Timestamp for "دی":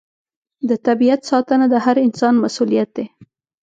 2.97-3.05